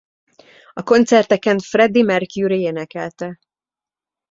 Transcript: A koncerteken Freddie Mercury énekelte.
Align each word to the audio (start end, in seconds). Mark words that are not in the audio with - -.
A 0.73 0.83
koncerteken 0.83 1.59
Freddie 1.59 2.03
Mercury 2.03 2.59
énekelte. 2.63 3.39